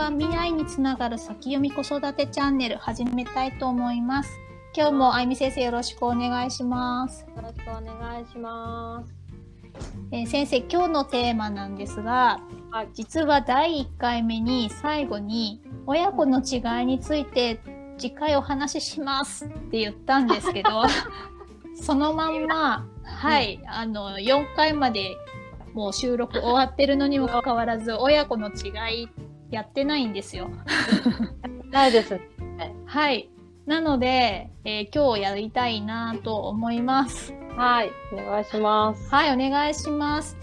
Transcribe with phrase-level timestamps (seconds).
[0.00, 4.30] は未来につながる先読み子育てチャンネル始めたいと思います。
[4.74, 7.26] 今日もあゆみ先生よろしくお願いします。
[7.36, 9.12] よろしくお願いします。
[10.10, 12.40] えー先生、今日のテーマなんですが、
[12.70, 17.60] はい実は第1回目に最後に親子の違いについて
[17.98, 20.70] 次回お話ししますって言ったんですけど、
[21.76, 25.14] そのまんま、はい、あの、4回まで
[25.74, 29.08] もう収録終わってるのにもかかわらず、親子の違い
[29.50, 30.50] やってないんですよ。
[31.70, 32.20] ないです。
[32.86, 33.28] はい。
[33.66, 37.34] なので、えー今日やりたいなと思います。
[37.56, 39.14] はい、お願いします。
[39.14, 40.36] はい、お願いします。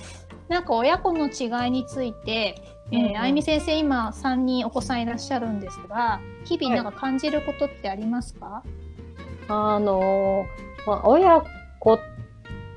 [0.47, 2.55] なんか親子の違いについて、
[2.91, 8.63] えーうんうんあゆみ先生今3人お子さんいらっしゃるんですが、日々なんか感じることってありますか、
[9.49, 11.43] あのー、まあ、親
[11.79, 11.99] 子っ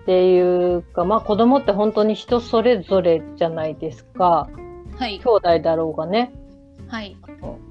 [0.07, 4.49] ていうか、まあ子供って本当に人それぞれじゃないですか。
[5.01, 5.29] はい兄。
[5.29, 6.31] 弟だろうがね、
[6.87, 7.17] はい。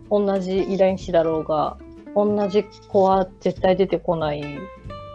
[0.10, 1.78] 同じ遺伝子だろうが、
[2.16, 4.42] 同じ子は絶対出てこない、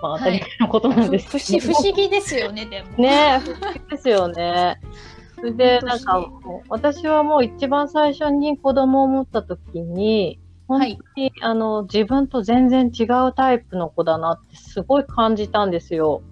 [0.00, 2.88] まあ当たり前のことなんです不思不思議ですよね、でも。
[2.98, 4.78] ねえ、不思議ですよね。
[5.34, 6.24] それで、なんか
[6.68, 16.22] 私はもう一番最初に子供を持った時に、本当に、あの、自分と全然違うタイプの子だなってすごい感じたんですよ。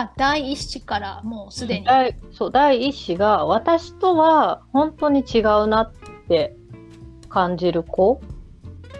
[0.00, 1.86] あ、第一子からもうすでに。
[1.86, 5.92] 第そう、第一子が私とは本当に違うなっ
[6.28, 6.56] て
[7.28, 8.20] 感じる子。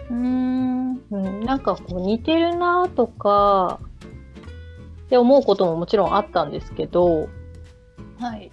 [0.09, 1.01] うーん。
[1.11, 3.79] うん、なんかこう似てるなとか、
[5.05, 7.27] って思うことももちろんあったんですけど、
[8.19, 8.51] はい。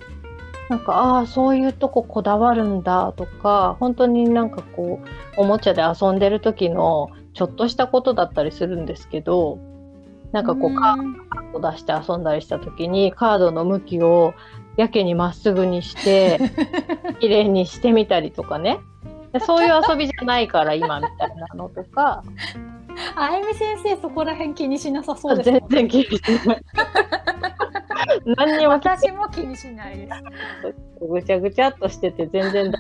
[0.69, 5.01] なんか、ああ、そういうとここだわるんだとか、本当になんかこ
[5.37, 9.59] う、おもちゃで遊んでる時のちょっとしたことだったりするんですけど、
[10.37, 14.35] なんかこう、カーードを出して遊んだりした時に、カードの向きを
[14.77, 16.39] やけにまっすぐにして、
[17.21, 18.79] 綺麗にしてみたりとかね。
[19.33, 22.23] でそういう遊びじゃないから今みたいなのとか、
[23.15, 26.63] あゆみ先生そこら辺気にしなさそうですもん全然気にしない。
[28.37, 31.07] 何にも私も気にしないです。
[31.07, 32.79] ぐちゃぐちゃっとしてて全然だ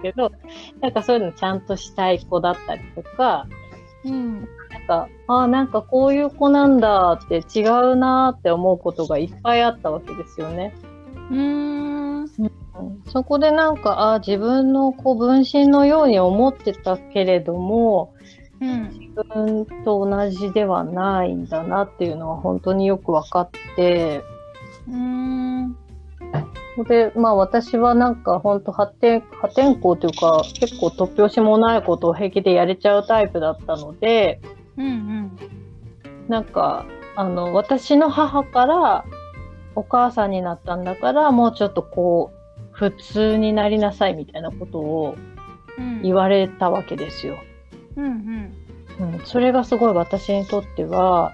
[0.00, 0.32] けど、
[0.80, 3.46] なんかそういうのちゃんとしたい子だったりとか、
[4.06, 4.48] うん。
[4.90, 7.62] か、ああ、なんかこういう子なんだって違
[7.92, 10.74] うなーって思うことがいっぱいあったわけですよね。
[11.30, 12.28] うーん
[13.12, 18.14] そこでなんか、ああ、自分のこう分身のように思ってたけれども、
[18.60, 18.88] うん。
[18.90, 24.22] 自分と同じではないんだなっていうのは本当によく分かって、
[24.88, 25.76] うーん。
[26.88, 34.40] で、まあ私はなんか本当破天、破天荒というか結構突拍子もないことを平気でやれちゃうタイプだったので、
[34.76, 35.38] うんうん。
[36.28, 36.84] なんか、
[37.16, 39.04] あの、私の母から
[39.74, 45.16] お母さんになったんだからもうちょっとこう、普通になりなさいみたいなことを
[45.78, 47.38] うん言われたわけですよ。
[47.96, 49.12] うんうん。
[49.12, 51.32] うん、それがすごい私にとっては、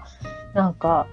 [0.55, 1.07] なんか、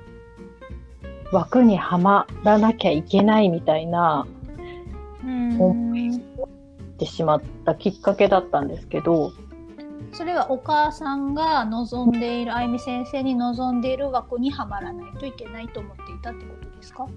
[1.31, 4.27] 枠にはまらなきゃいけないみたいな、
[5.23, 6.19] うん思いっ
[6.97, 9.31] てしまったきっかけだったんですけど、
[10.13, 17.07] それはお母さんが望んでいる、あゆみ先生に望んでいる枠にはまらないといけないと思っていたってことですか？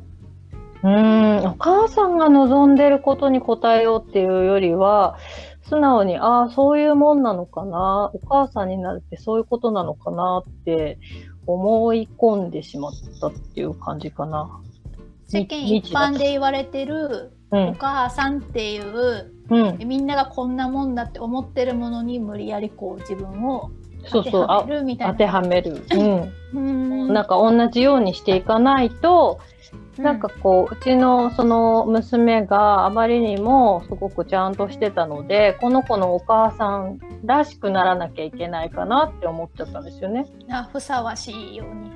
[0.82, 5.16] うーん、お母さんが望んでることに応えようっていうよりは、
[5.62, 10.98] 素直に、ああ、そういうもんなのかな、お母さんになるってそういうことなのかなって
[11.46, 14.48] 思い込んでしまったっていう感じかな。
[15.28, 23.70] 世間一般で言われてるおうん、母さんっていう、うん、みんながこんなもんだって思ってるものに無理やりこう自分を
[24.10, 25.12] 当てそうそう、あはめるみたいな。
[25.14, 25.84] 当てはめる。
[25.92, 26.20] うん。
[26.20, 29.40] うーんなんか同じようにしていかないと、
[29.98, 40.26] なんかこう、うちのその娘があまりにもすごくちゃんとしてたので、この子のお母さんらしくならなきゃいけないかなって思っちゃったんですよね。
[40.46, 41.90] うんあふさわしいように。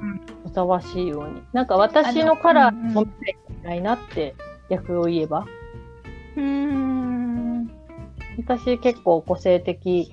[0.44, 1.42] ふさわしいように。
[1.52, 4.34] なんか私のカラーあのうんうんに染めなきゃいけないなって
[4.70, 5.44] 逆を言えば。
[6.36, 7.29] うーん
[8.42, 10.12] 私結構個性的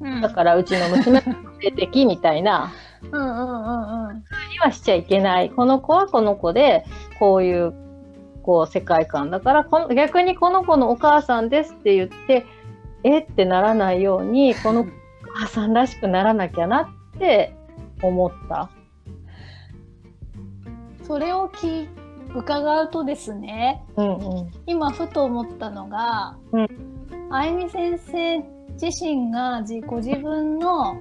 [0.00, 2.72] うんだからうちの娘も個性的みたいな、
[3.02, 4.24] うんうんうんうん
[4.56, 5.50] にはしちゃいけない。
[5.50, 6.84] この子はこの子で、
[7.18, 7.74] こういう、
[8.42, 12.46] こう、世界観だからこの、逆にこの子のお母さんですって言って、
[13.04, 14.86] えってならないように、このお
[15.34, 17.54] 母さんらしくならなきゃなって
[18.02, 18.70] 思った。
[21.02, 21.86] それを聞
[22.34, 24.50] 伺うとですねうんうん。
[24.66, 26.95] 今ふと思ったのが、うん
[27.30, 28.38] あゆみ先生
[28.80, 31.00] 自身が自ご自分の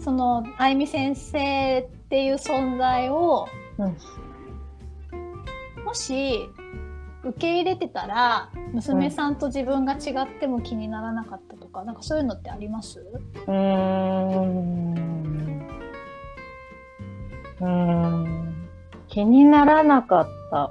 [0.00, 3.46] そのあゆみ先生っていう存在を
[3.78, 3.96] うん
[5.84, 6.48] もし
[7.22, 13.00] 受け入れてたら娘さんと自分が違っても気にならなかったとか、なんかそういうのってあります？
[13.00, 14.94] うーん。
[17.60, 18.54] うーん。
[19.08, 20.70] 気にならなかった。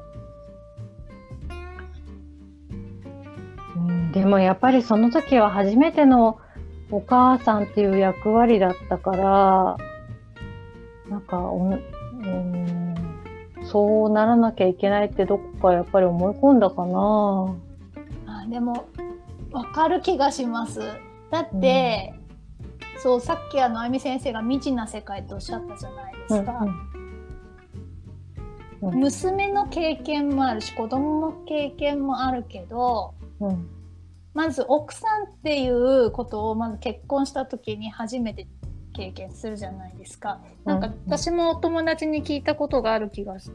[4.14, 6.40] でもやっぱりその時は初めての
[6.92, 9.78] お母さんっていう役割だったから、
[11.10, 11.74] なんかお、う
[12.28, 12.96] ん、
[13.64, 17.56] そうならなきゃいけないってどこかやっぱり思い込んだかな。
[18.28, 18.88] あでも
[19.52, 20.80] わかる気がします。
[21.32, 22.14] だって、
[23.00, 26.68] そうさっきあのあゆみ先生が未知な世界っておっしゃったじゃないですか、
[28.84, 29.00] うん。
[29.00, 33.73] 娘の経験もあるし子供の経験もあるけどうん
[34.34, 38.48] まず奥さんっていうことをまず結婚した時に初めて
[38.94, 40.40] 経験するじゃないですか。
[40.66, 43.52] なんかうん私もお友達に聞いたことがある気がす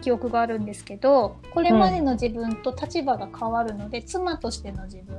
[0.00, 5.16] 記憶があるんですけどこれまでの自分と立場が変わるので、妻としての自分。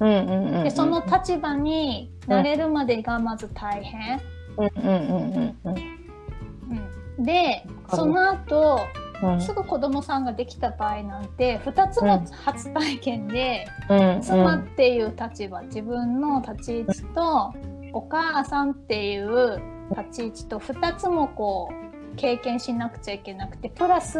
[0.00, 4.20] うんうんうんうんでその立場になれるまでがまず大変、
[4.56, 4.66] うん。
[4.66, 5.74] うんうんうんうん
[7.18, 7.24] うん。
[7.24, 9.03] でその後うん
[9.40, 14.20] すぐ子供さんができた場合なんて2つの初体験で、うん。
[14.20, 17.54] 妻っていう立場自分の立ち位置と
[17.92, 19.60] お母さんっていう
[19.90, 24.18] 立ち位置と2つもこう経験しなくちゃいけなくてプラス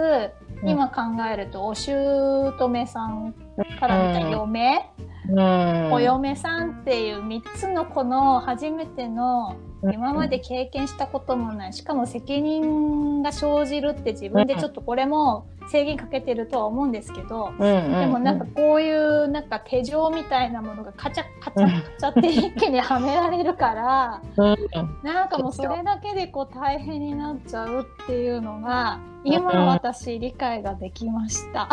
[0.62, 0.68] うん。
[0.68, 1.02] 今考
[1.32, 3.34] えるとお姑さん
[3.78, 4.90] から見た嫁、
[5.30, 5.92] うん。
[5.92, 11.72] お嫁さんっていう3つのこの初めての今まで経験したこともない。
[11.72, 24.56] しかも責任が生じるって自分でちょっとこれも制限かけてるとは思うんですけど、うんうんでもなんかこういうなんか手錠みたいなものがカチャカチャカチャって一気にはめられるからうん。
[25.02, 31.68] なんかもうそれだけでこう大変になっちゃうっていうのが今私理解ができました。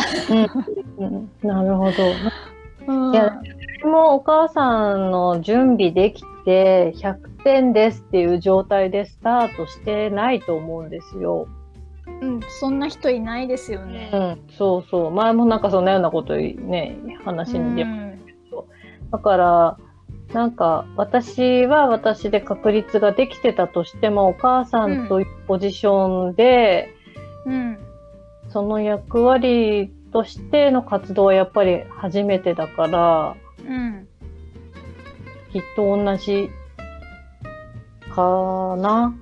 [1.00, 1.31] うん。
[1.44, 1.92] なるほど。
[2.88, 3.42] うんいや
[3.84, 11.48] もうお母さんの準備できて100点ですっていう状態でスタートしてないと思うんですよ。
[12.22, 14.10] うん、そんな人いないですようね。
[14.10, 15.12] ん、そうそう。
[15.12, 18.12] 前もなんかそんなようなことね、話に出まうん
[19.12, 19.78] だから、
[20.34, 26.94] なんか私は私で確立ができてたとしても、お母さんというポジションで、
[27.46, 27.78] うん
[28.50, 33.36] その役割としての活動はやっぱり初めてだから、
[33.66, 34.08] うん
[35.52, 36.50] きっと同じ
[38.16, 39.13] かな、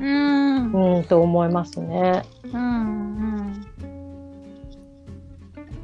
[0.00, 0.96] うん。
[0.96, 2.24] うん、と思いますね。
[2.52, 3.66] うん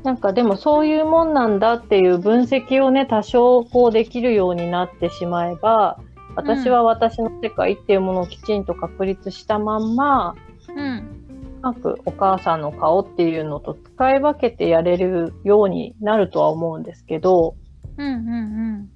[0.02, 6.00] なんかでもそういうもんなんだっていう分析をね、多少こうできるようになってしまえば、
[6.34, 10.34] 私は私の世界っていうものをきちんと確立したまんま、
[10.68, 10.78] うん。
[10.78, 10.86] う
[11.62, 17.56] まくお母さんの顔っていうのと使い分けてやれるようになるとは思うんですけど、
[17.96, 18.90] うんうん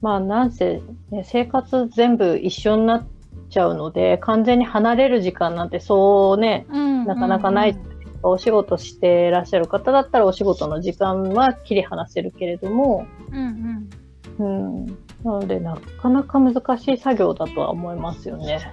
[0.00, 0.80] まあなんせ、
[1.10, 3.06] ね、生活全部一緒になっ
[3.50, 7.76] ちゃうので、完全に離れる時間なんてそうね、うんなかなかない
[8.22, 14.06] お仕事してらっしゃる方だったらお仕事の時間は切り離せるけれども、うんうん
[14.38, 14.86] うん。
[14.86, 18.72] なので、なかなか難しい作業だとは思いますよね。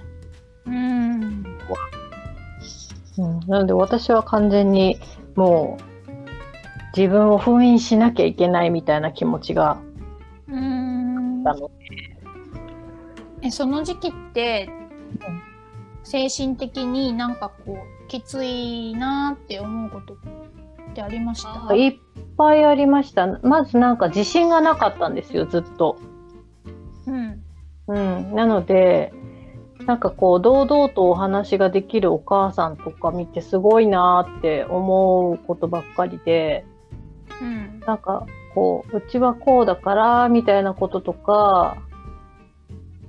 [0.66, 1.44] うん
[3.18, 3.40] うん。
[3.40, 4.98] なので、私は完全に
[5.34, 5.94] もう、
[6.96, 9.78] 自分を封印しなきゃいけないみたいな気持ちが
[10.46, 11.44] うん
[13.42, 14.70] えその時期って
[16.04, 20.16] 精神的になんかこうきついなって思うことっ
[20.94, 21.74] てありました？
[21.74, 21.96] いっ
[22.38, 23.26] ぱいありました。
[23.42, 25.98] まずなんか自信がなかったんですよ、ずっと。
[27.06, 27.42] うん
[27.88, 28.34] うん。
[28.36, 29.12] なので、
[29.86, 36.64] なんかこう、堂々とお話ができるお母さんとか見てすごいなーって思うことばっかりで、
[37.42, 37.80] うん。
[37.80, 41.76] なんかこう、うちはこうだから、みたいなこととか、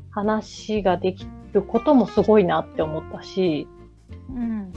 [0.09, 3.67] 話ができることもすごいなって思ったし、
[4.29, 4.73] うん。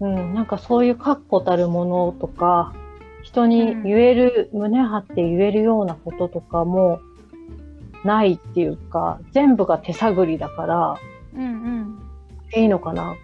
[0.00, 2.74] うん、なんかそういう確固たるものとか、
[3.22, 7.00] 人に言える、胸張って言えるようなこととかも
[8.04, 10.98] ないっていうか、全部が手探りだから、
[11.34, 11.98] うん
[12.54, 13.16] いいのかな。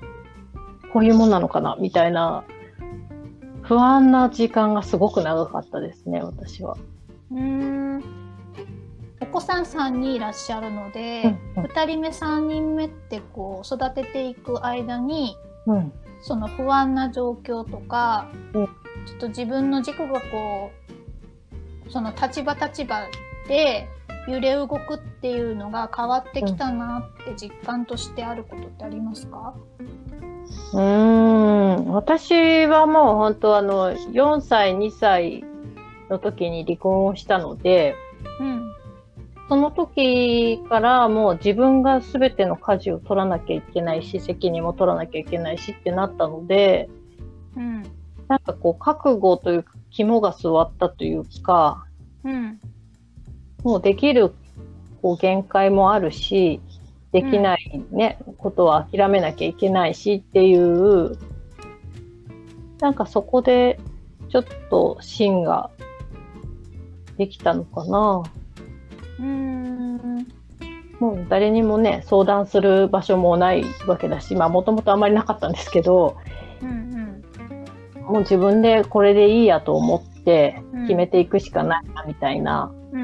[0.92, 1.76] こういうもんなのかな。
[1.80, 2.44] みたいな、
[3.62, 6.76] 不安な時間がすごく長かったですね、私は。
[7.30, 7.96] うん。
[7.96, 8.04] うん
[9.20, 11.70] お子さん3人いらっしゃるので、うんうん。
[11.70, 15.92] 2人目3人目ってこう育てていく間にうん。
[16.20, 18.66] その不安な状況とか、うん。
[19.06, 20.70] ちょっと自分の軸がこ
[21.86, 23.06] うその立場立場
[23.48, 23.88] で
[24.26, 29.54] 揺れ動くっていうのが変わってきたなって実感としてあることってありますか、
[30.72, 35.44] うーん私はもう本当あの4歳2歳
[36.08, 37.94] の時に離婚をしたので
[38.40, 38.74] うん。
[39.46, 46.88] その時からもう自分が全ての舵を取らなきゃいけないし責任も取らなきゃいけないしってなったので
[47.56, 47.82] うん。
[48.26, 51.86] なんかこう覚悟というか肝が据わったというか
[52.24, 52.58] うん。
[53.64, 54.32] もうできる
[55.02, 56.60] こう限界もあるし
[57.12, 61.16] できないね、ことは諦めなきゃいけないしっていう
[62.80, 63.78] なんかそこで
[64.30, 65.70] ちょっと芯が
[67.16, 68.22] できたのかな。
[69.20, 70.26] うん。
[70.98, 76.16] もう誰にもね相談する場所もないわけだしまあもともとあまりなかったんですけど
[76.62, 77.22] うん。
[78.02, 82.72] もう自分でこれでいいやと思ってうん決めていくしかないなみたいな。
[82.92, 83.00] うん。
[83.00, 83.03] う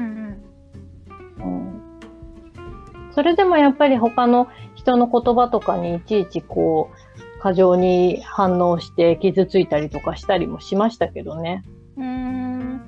[3.21, 6.89] それでもやっぱり他の人の言葉とかにいちいちこ
[7.37, 11.63] う過剰に反応して傷ついたりとかしたりもしましたけどね。
[11.97, 12.81] うん。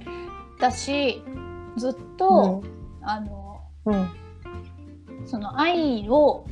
[0.58, 1.22] 私、
[1.78, 2.64] ずっと、
[3.04, 4.10] あの、うん。
[5.28, 6.48] その愛を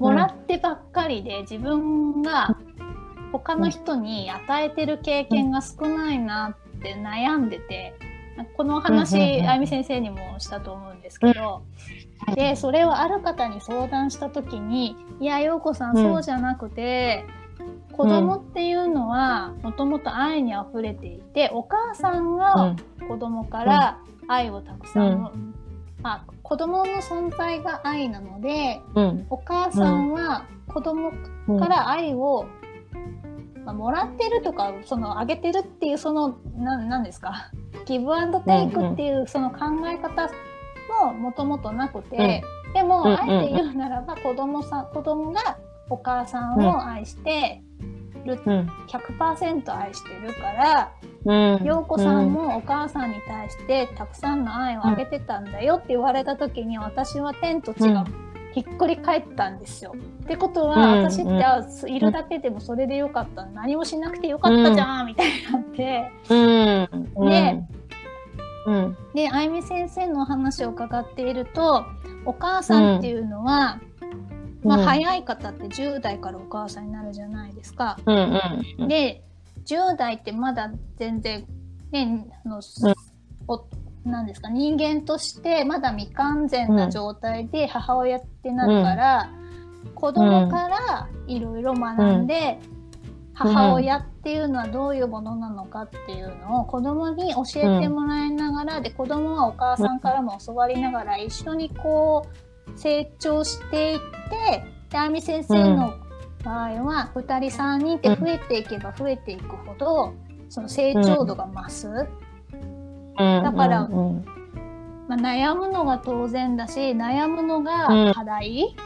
[0.00, 2.56] もらってばっかりで、自分が
[3.30, 7.94] 他の人に与えてる経験が少ないなって悩んでて、
[8.56, 11.62] この話、うんうんうんあゆみ先生にもしたと思うんですけど、
[12.34, 16.02] で、それをある方に相談した時に、いや、ようこさん、うん。
[16.02, 17.24] そうじゃなくて、
[17.92, 22.76] 子供っていうのはもともと愛に溢れていて、お母さんうがん。
[23.08, 23.98] 子供から
[24.28, 25.32] 愛をたくさん、う
[26.02, 29.26] あ子供の存在が愛なのでうん。
[29.28, 31.12] お母さんは子供
[31.48, 31.58] うん。
[31.58, 32.46] から愛を、
[33.66, 37.50] まあ、もらってるとかそのあげてるっていうそのななんですか？
[37.84, 40.30] ギブアンドテイクっていうその考え方
[41.06, 42.42] ももともとなくて、
[42.74, 47.62] でも、うんあえて言うならば子供さん子供がお母さんを愛して
[48.24, 48.68] る、うん。
[48.88, 50.92] 100%愛してるから、
[51.24, 51.64] うん。
[51.64, 58.04] 陽子さんもお母さんに対してたくさんの愛をあげてたんだよって言われた時に私は天と地が
[58.52, 59.94] ひっくり返ったんですよ。
[60.24, 63.46] ってことはうん私ってあいるだけでもそれでよかった。
[63.46, 66.12] 何もしなくてよかったじゃんみたいになって。
[66.28, 67.28] うん。
[67.28, 67.68] ね
[68.70, 68.96] うん。
[69.14, 71.84] であゆみ先生のお話を伺っていると
[72.24, 73.80] お母さんっていうのは、
[74.62, 77.98] まあ、早い方って10代からお母さんになるじゃないですか。
[78.06, 78.16] うん
[78.78, 79.22] うんで
[79.66, 81.44] 10代ってまだ全然
[81.92, 82.60] ねあの、
[83.46, 83.66] お
[84.04, 89.30] なんですか人間としてまだ未完全な状態で母親ってなるから、
[89.94, 92.58] 子供からいろいろ学んで、
[93.40, 102.26] 母親っていうのはどういうものなのかっていうのを子供に教えてもらいながら、で子供はお母さんからも教わりながら一緒にこ
[102.66, 105.94] う成長していってであみ先生の
[106.44, 110.14] 場合は2人3人って増えていけば増えていくほど
[110.50, 111.88] その成長度が増す、
[113.16, 114.24] だからうん。
[115.08, 118.76] まあ、悩むのが当然だし悩むのが課題、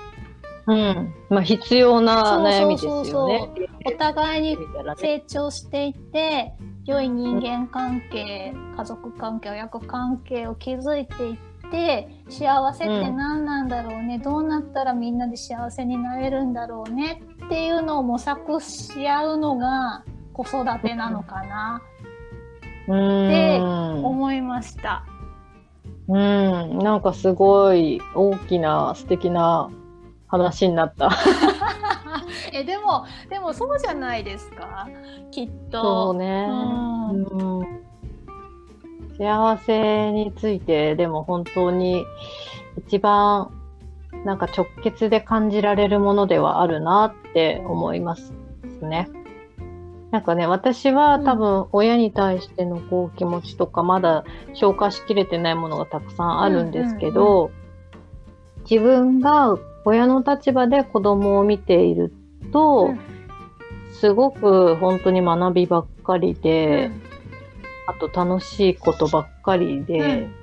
[0.66, 1.14] うん。
[1.28, 3.74] まあ必要な悩みですそうそうよね。
[3.87, 4.59] お互いに
[4.97, 6.53] 成長していって
[6.87, 11.37] 良い人間関係家族関係親子関係を築いていっ
[11.71, 21.83] て幸せって何なんだろうね、どうなったらみんなで幸せになれるんだろうねっていうのを模索し合うのが子育てなのかな？
[22.87, 24.05] でうん。
[24.05, 25.05] 思いました。
[26.07, 29.71] うん、なんかすごい大きな素敵な
[30.26, 31.11] 話になった。
[32.52, 34.88] えでもでもそうじゃないですか
[35.30, 36.11] きっそと。
[36.12, 36.47] うね。
[36.49, 37.85] うんうん
[39.16, 42.04] 幸せについてでも本当に
[42.78, 43.50] 一番
[44.25, 48.33] なんか直結で感じられるものではあるなって思います
[48.83, 49.09] ね。
[50.11, 57.50] なんかね、私は多分親に対してのこう気持ちとかまだ消化しきれてないものがたくさんあるんですけど、
[58.71, 62.12] 自分が親の立場で子供を見ている
[62.53, 63.14] と、うん
[63.95, 67.03] すごく本当に学びばっかりうで、ん。
[67.87, 70.35] あと楽しいことばっかりで、うん。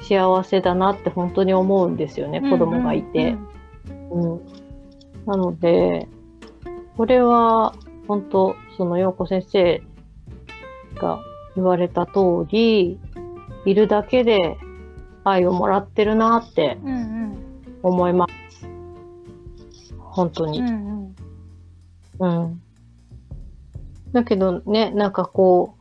[0.00, 3.36] 幸せだなって本当に思うんですよね、子供がいて。
[4.10, 4.32] うん。
[4.34, 4.40] うん。
[5.26, 6.08] なので、
[6.96, 7.74] これは
[8.06, 9.82] 本当、その陽子先生
[10.94, 11.20] が
[11.54, 12.98] 言われた通り、
[13.66, 14.56] いるだけで
[15.24, 17.09] 愛をもらってるなってうんうん
[17.82, 18.68] 思います。
[19.98, 20.60] 本当に。
[20.60, 20.66] うん
[22.18, 22.62] うんうん。
[24.12, 25.74] だけどね、なんかこ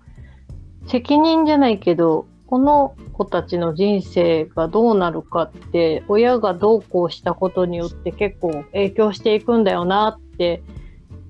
[0.85, 10.63] う、責任じゃないけど、この子たちの人生がどうなるかって、親がどうこうしたことによって結構影響していくんだよなっって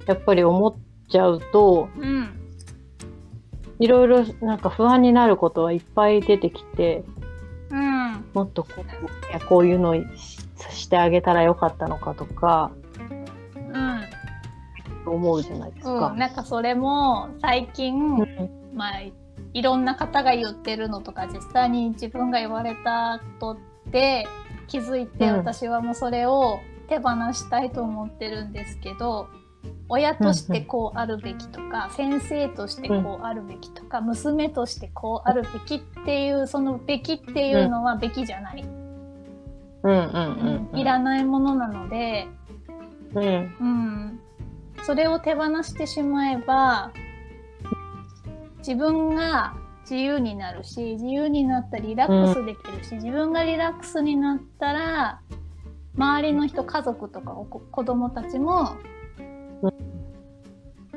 [0.05, 0.75] やっぱり思っ
[1.09, 2.29] ちゃうとうん
[3.79, 7.03] いろいろなんか不安になることはいっぱい出てきて
[7.71, 9.95] うんもっとこうこういうの
[10.71, 12.71] ししてあげたらよかったのかとか
[15.05, 15.13] うん。
[15.13, 16.07] 思うじゃないですか。
[16.07, 16.17] うん、。
[16.17, 18.49] なんかそれも最近、うん。
[18.73, 19.01] まあ
[19.53, 24.25] いろんな方が言ってるのとか実際に自分が言われたことで
[24.67, 25.37] 気づいて、うん。
[25.37, 29.27] 私はもうそれを手放したいと思ってるんですけど
[29.89, 38.88] 親としてこうあるべきとか、先生としてこうあるべきとか、娘としてこうあるべきっていうそのべきっていうのはべきじゃない、うんうんうんうん。
[40.73, 42.27] いらないものなので、
[43.13, 43.23] うん。
[43.23, 44.19] うん、
[44.83, 46.91] それを手放してしまえば
[48.59, 55.21] 自分が自由になるし自由になったらリラックスできるし、自分がリラックスになったら
[55.97, 58.75] 周りの人家族とか子供たちも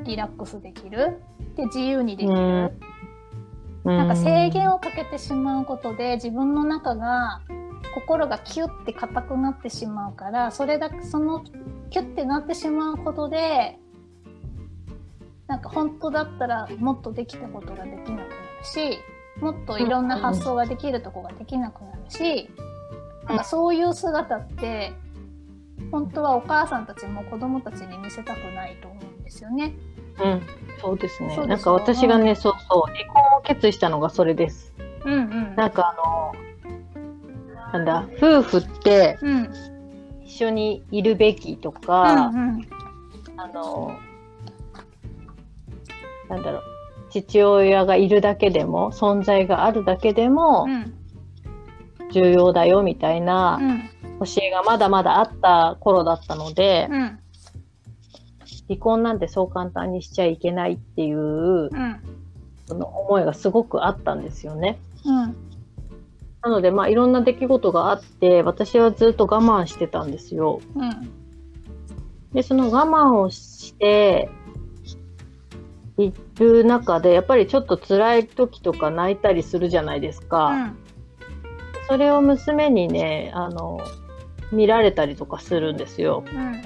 [0.03, 1.19] リラックスできる。
[1.55, 2.35] で自由にできる、
[3.85, 3.97] うん。
[3.97, 7.41] なんか制限をかけてしまうことで自分の中が
[7.93, 11.43] 心がキュッて硬くなってしまうからそれだけその
[11.89, 13.77] キュッてなってしまうことで
[15.47, 18.31] なんか本当だったらもっとできたことができなくなる
[18.63, 18.99] し
[19.39, 22.49] もっといろんな発想ができるとこができなくなるし、
[23.27, 24.93] なんかそういう姿って
[25.91, 29.73] 本当はお母さんたちも子供たちに見せたくないと思うんですよね。
[30.23, 30.41] うん、
[30.79, 34.73] そうですねなんか私がね、そうそう、離婚を決意したのがそれです。
[35.05, 35.55] うんうん。
[35.55, 36.33] なんかあの、
[37.73, 39.49] なんだ、夫婦ってうん。
[40.23, 42.67] 一緒にいるべきとうか、んうん。
[43.35, 43.97] あの、
[46.29, 46.61] なんだろう、
[47.09, 50.93] 父親がいるだけでも、存在があるだけでもうん
[52.11, 53.89] 重要だよみたいなうん
[54.19, 57.19] 教えがまだまだあった頃だったので、うん
[58.69, 61.69] 離婚なんてそう簡単にしちゃいけないっていううん。
[62.65, 64.77] その思いがすごくあったんですよね。
[65.05, 65.35] うん
[66.43, 70.59] なので、まあ、いろんな出来事があって、私はずっと我慢してたんですよ。
[70.75, 71.23] うん
[72.33, 74.27] で、その我慢をして
[75.97, 80.47] いる中で、やっぱりちょっと辛い時とか泣いたりするじゃないですか。
[80.47, 80.77] うん
[81.89, 83.81] それを娘にね、あの、
[84.53, 86.23] 見られたりとかするんですよ。
[86.25, 86.61] うん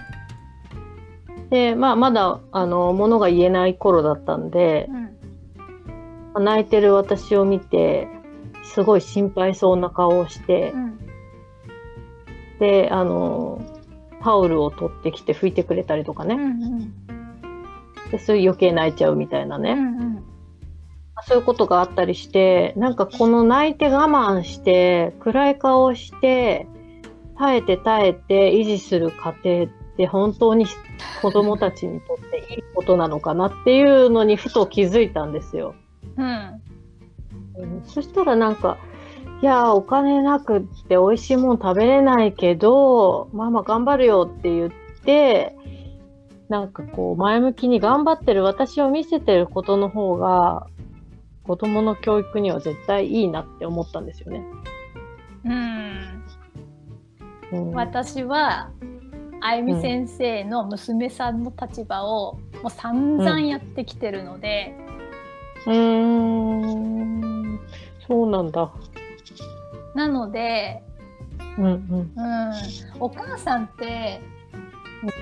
[1.49, 4.87] で、まあ、まだ、あの、物が言えない頃だったんで
[6.35, 8.07] う、ん泣いてる私を見て、
[8.73, 10.99] すごい心配そうな顔をしてう、ん
[12.59, 13.61] で、あの、
[14.21, 16.35] タオルを取ってきて拭いてくれたりとかね。
[16.35, 16.93] うんうん
[18.11, 19.71] で、そういう余計泣いちゃうみたいなね。
[19.71, 20.23] うんうん
[21.23, 26.67] そういうことがあったりして、なんかこの泣いて我慢して、暗い顔をして、
[27.37, 30.67] 耐えて耐えて維持する過程って本当に
[31.21, 35.73] 子供たちにとっていいことなのかなっていうのにふと気づいたんですよ。
[36.17, 36.61] うん
[37.57, 37.83] うん。
[37.85, 38.77] そしたらなんか、
[39.41, 44.71] いやーお金なくって美味しいもん食べれないけど、ママ頑張るよって言っ
[45.03, 45.55] て、
[46.49, 50.67] なんかこう前向きに頑張ってる私を見せてることの方が、
[51.43, 54.43] 子供の教育には絶対いいなって思ったんですよね。
[55.45, 56.23] うん。
[57.51, 58.71] うん、私は
[59.39, 64.75] あゆみ先生の娘さんの立場をもう散々やってきてるので、
[65.65, 67.36] うーん、
[68.07, 68.71] そうなんだ。
[69.93, 70.81] なので、
[71.57, 71.73] うんうん。
[71.73, 72.53] うん、
[72.99, 74.21] お母さんって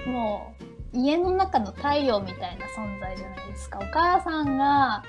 [0.08, 0.54] も
[0.94, 3.80] う家の中の太陽みたいな存在じゃないですか。
[3.80, 5.04] お母さんが、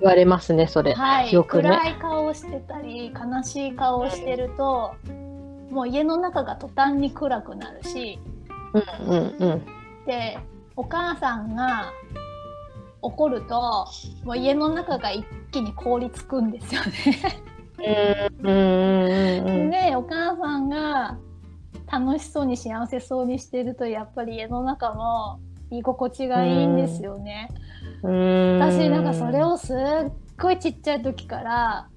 [0.00, 0.92] 言われますね、それ。
[0.94, 1.68] はい、よくね。
[1.68, 4.94] 暗い顔をしてたり悲しい顔をしてると
[5.70, 8.18] もう家の中が途端に暗くなるし
[8.72, 9.66] うんうんうん。
[10.06, 10.38] で
[10.76, 11.92] お母さんが
[13.04, 13.86] 怒ると
[14.24, 17.40] もう家の中が一気に凍りつくんですよね。
[19.70, 21.18] でお母さんが
[21.90, 25.40] 楽しそうに幸せそうにしてるとやっぱり家の中も
[25.70, 27.50] 居心地がいいんですよね。
[28.02, 28.58] うん。
[28.58, 29.76] 私なんかそれをすっ
[30.40, 31.88] ごいちっちゃい時から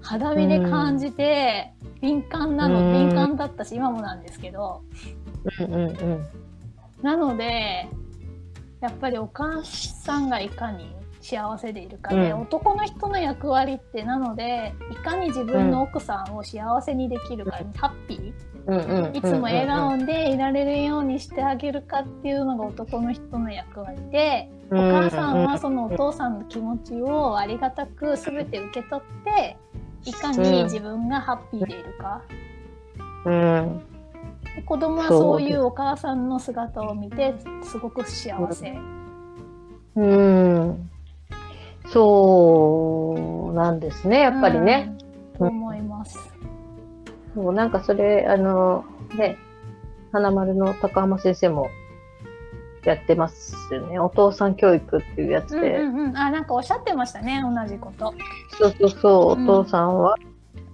[0.00, 2.92] 肌身で感じて敏感なの、うん。
[3.08, 4.82] 敏感だったし今もなんですけど。
[7.02, 7.88] なので
[8.82, 12.40] やっぱりお母さんがいかに幸せでいるかで、うん。
[12.42, 18.32] 男の人の役割ってなのでいかに自分の奥さんを幸せにできるか、ハッピー
[18.66, 29.56] うんうんうんいつも笑顔でいられるようにしてあげるかっていうのが男の人の役割で、お母さんはそのお父さんの気持ちをありがたく全て受け取って
[30.04, 32.22] いかに自分がハッピーでいるか。
[33.24, 33.91] うん。
[34.56, 38.78] で子供はそういうお母さんの姿を見てすごく幸せ。
[39.96, 40.90] うん。
[41.88, 44.94] そうなんですね、やっぱりね。
[45.34, 45.38] うん。
[45.38, 46.18] と思います。
[47.34, 48.84] もうなんかそれ、あの、
[49.16, 49.36] ね、
[50.12, 51.68] 花丸の高浜先生も
[52.84, 53.98] やってますよね。
[53.98, 55.78] お父さん教育っていうやつうんで。
[55.78, 56.16] うんうん。
[56.16, 58.14] あ、なんかおっしゃってましたね、同じこと。
[58.58, 60.16] そうそうそう、うんお父さんは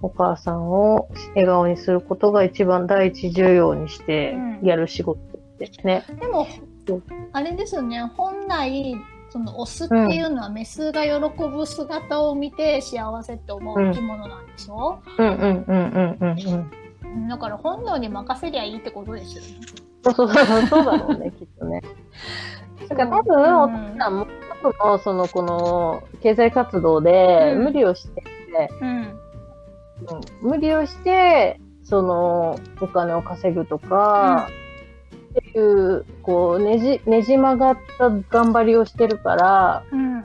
[0.01, 5.19] お母さんを笑顔にすることが一番第一重要にしてうんやる仕事
[5.57, 6.05] ですね。
[6.19, 6.47] でも
[6.87, 8.95] そう、あれですよね、本来、
[9.29, 11.11] そのオスっていうのはメスが喜
[11.43, 16.71] ぶ姿を見て幸せって思う生き物なんでしょ、うんうんうんうんうんうん。
[17.13, 19.49] うんだから本能に任せりゃいいってことですよね。
[20.03, 21.81] そうそうそう、そうだろうね、きっとね。
[22.87, 24.27] だから多分、おうん父さんも、
[24.63, 28.23] の、その、この、経済活動で、うん無理をして、
[28.81, 28.87] うん。
[28.87, 29.19] うん
[30.41, 34.47] 無理をして、その、お金を稼ぐとか、
[35.29, 40.23] っていう、こう、ねじ、ねじ曲がった頑張りをしてるから、うん。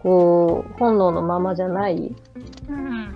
[0.00, 2.14] こう、本能のままじゃない、
[2.68, 3.14] うん。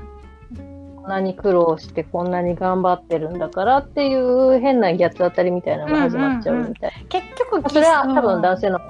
[0.96, 7.07] こんなに苦労して、こんなに頑張ってるんだからっていう変な八つ当たりみたいなのが始まっちゃうみたいな。
[7.09, 8.66] 結局、それは多分男性。
[8.66, 8.81] 性の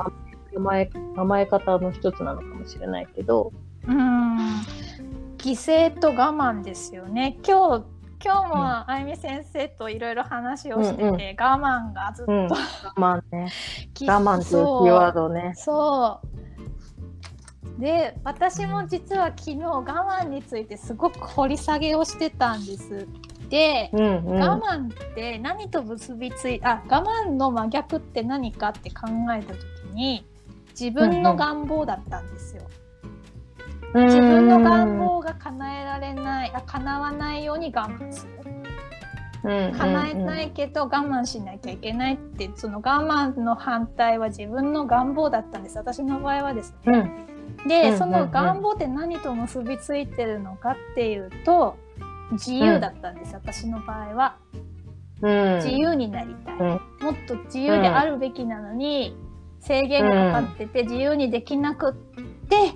[0.57, 3.53] 甘え甘え方の一つなのかもしれないけど、
[3.87, 4.39] うん。
[5.37, 7.39] 犠牲と我慢ですよね。
[7.47, 7.85] 今日、
[8.25, 12.57] 今日もあゆみ先生といろいろ話をしてて、うんうん我慢がずっと、うん、我
[12.97, 13.53] 慢ね。
[13.95, 15.53] き我慢っていうキーワードね。
[15.57, 17.81] そう。
[17.81, 23.07] で、私も実は昨日我慢についてすごく掘り下げをしてたんです。
[23.51, 24.41] で、うんうん。
[24.41, 30.27] 我慢って何と結びついあ我慢の真逆って何かって考えた時に
[30.79, 32.63] 自分の願望だったんですよ。
[34.05, 38.33] 自分の願望が叶えられないあ叶わないように我慢する。
[39.43, 46.95] 叶えたいけど我慢しなきゃいけないってその我慢の反対は自分の願望だったんです私の場合はですうん。
[46.95, 47.03] うね。
[47.65, 47.69] ん。
[47.69, 51.77] で、うんうんその願望って何と結びついてるのかっていうと
[52.33, 54.37] 自由だったんです、私の場合は。
[55.23, 55.55] うん。
[55.57, 56.55] 自由になりたい。
[56.59, 59.17] うんもっと自由であるべきなのに、
[59.61, 61.95] 制限がかかってて自由にできなくっ
[62.49, 62.73] て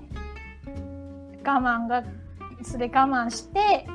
[1.45, 2.05] 我慢が
[2.63, 3.87] それ我慢して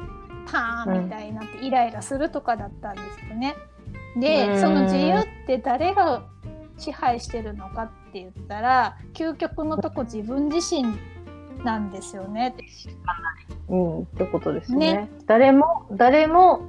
[0.52, 3.56] パーンみたいになってイライラするとかだったんですよね。
[4.20, 6.24] で、うんその自由って誰が
[6.78, 10.84] 支配してるのかって言ったら究極のとこ自分自身
[11.64, 12.56] なんですよね。
[13.68, 14.02] うん。
[14.02, 14.94] ってことですね。
[14.94, 16.62] ね誰も、誰も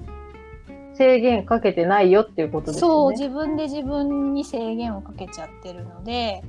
[0.95, 3.11] 制限かけてないよっていうことですそう。
[3.13, 6.43] 自分で自分に制限をかけちゃってるので。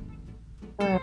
[0.78, 1.00] うん。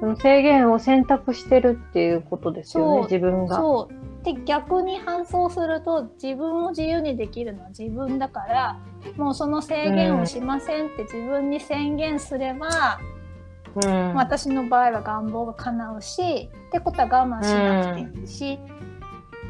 [0.00, 3.56] その制限を選択してるっていうことですよね、自分が。
[3.56, 8.80] そうで逆に反走すると自分を自由にできるのは自分だから
[9.16, 12.98] もうその制限をしませんって自分に宣言すれば、
[13.76, 14.14] うん。
[14.14, 18.58] 私の場合は願望が叶うしってことは我慢しなくていいし、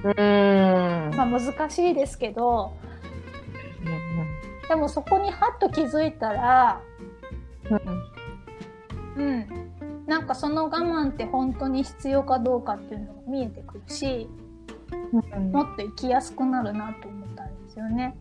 [0.05, 1.17] うん。
[1.17, 2.73] まあ、難しいですけど
[4.69, 6.81] でもそこにハッと気づいたら
[9.17, 9.76] うん
[10.07, 14.29] なんかその我慢って本当に必要かどうかっていうのが見えてくるし
[15.33, 15.51] うん。
[15.51, 18.16] もっと生きやすくなるなと思ったんですよね。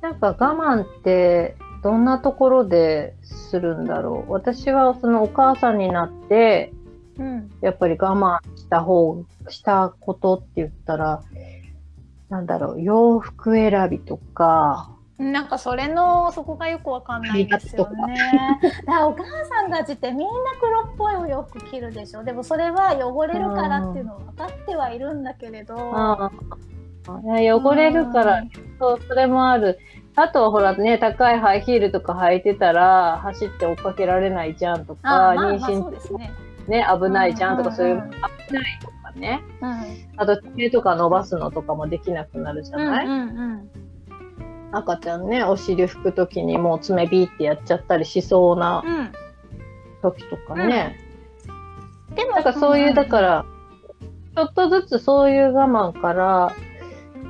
[0.00, 4.32] なんか我慢ってどんなところでするんだろう？
[4.32, 6.72] 私はそのお母さんになって
[7.18, 7.50] うん。
[7.60, 11.22] やっぱり我慢した方したことって言ったら
[12.28, 12.82] なんだろう？
[12.82, 18.60] 洋服選びとかなんかそれのそこがよくわかんないんですよね。
[18.86, 20.28] だお母さんたちってみんな
[20.60, 22.22] 黒っぽいお洋服着るでしょ。
[22.22, 25.74] でもそれは汚れるからっていうのは分かってはいるんだけれど。
[27.08, 28.42] 汚れるから
[28.80, 29.78] そうそれもある
[30.16, 36.32] あとはほらね高いハイヒールとか履いてたら走って追っかけられないじゃんとか妊娠ですね。
[36.66, 38.18] ね危ないじゃんとか、そういううんうんうん危
[38.54, 39.76] ないとかねうん。
[40.16, 43.85] あと爪とか伸ばすのとかもできなくなるじゃない、うんうん
[44.76, 48.94] 赤ちゃんね、お尻拭くときにもう爪ビーってやっちゃったりしそうなうん。
[48.98, 49.12] うん。
[50.02, 50.98] 時とかね。
[52.14, 53.46] でもなんかそういう、だから、
[54.34, 56.52] ちょっとずつそういう我慢から、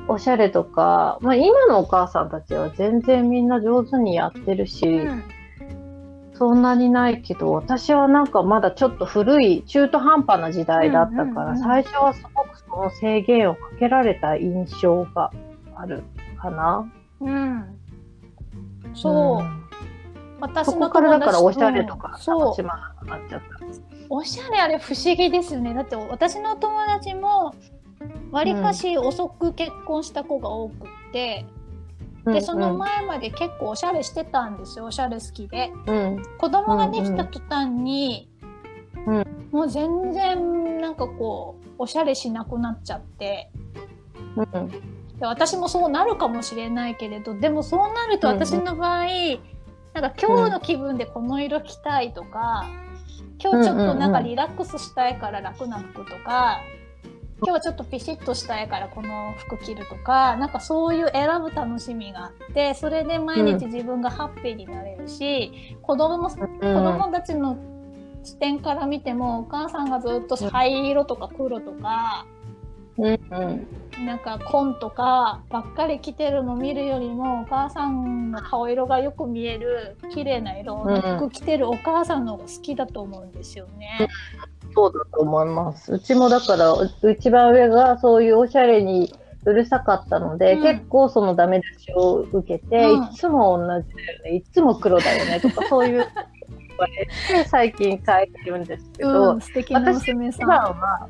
[0.09, 5.25] おしゃれとか、まあ今のお母さんたちは全然みんな上手にやってるし、うん
[6.39, 15.33] そんなにないけど、私はなんかまだちょっと古い、中途半端な時代だったから、うんうんうん最初はすごくその制限をかけられた印象が
[15.75, 16.03] ある
[16.39, 16.93] かな。
[17.21, 17.79] うん。
[18.95, 19.43] そう。
[19.43, 19.67] ん。
[20.41, 22.55] 私のそこからだからおしゃれとかうんそう。
[24.09, 25.75] おしゃれあれ不思議ですよね。
[25.75, 27.55] だって私の友達も
[28.31, 31.47] わりかし遅く結婚した子が多くって、
[32.25, 34.87] でその前まで結構おしゃれしてたんですよ。
[34.87, 35.73] おしゃれ好きで。
[35.87, 38.29] うん、子供ができた途端に、
[39.07, 39.49] うん。
[39.51, 43.51] もう全然なんかこうおしゃれしなくなっちゃって。
[44.37, 44.71] うん、
[45.19, 49.07] で私もそうなるかもしれないけれどでもそうなると私の場合、
[49.95, 52.67] なんか今日の気分でこの色着たいとか、
[53.43, 56.61] 今日ちょっとなんかリラックスしたいから楽な服とか、
[57.39, 67.59] 今日はちょっとピシッとしたいからこの服着るとかなんかそういう選ぶ楽しみがあってそれで毎日自分がハッピーになれるし、子供も子供たちの
[68.23, 72.27] 視点から見てもお母さんがずっと灰色とか黒とか、
[72.99, 73.19] うん、
[73.99, 84.09] うん、なんか紺とかばっかり着てるの見るよりもお母さんの顔色がよく見える綺麗な色の服着てるお母さんの方が好きだと思うんですよね。
[84.75, 85.95] そうだと思います。
[85.95, 89.15] うちもだから、う一番上がそういうおしゃれに
[89.47, 97.07] うるさかったので、うん結構そのダメ出しを受けて、うんいつも同じだよね、いつも黒だよねとか、そういう言われ
[97.43, 100.63] て、最近変えてるんですけど、うん、素敵な娘さ一番ん。
[100.79, 101.09] は、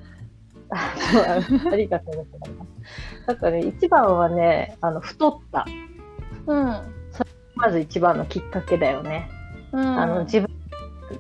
[0.77, 3.27] ありがとうございます。
[3.27, 5.67] だからね、一番はね、あの太った。
[6.47, 6.97] うん。
[7.57, 9.31] まず一番のきっかけだよね。
[9.73, 10.49] うん、あの自分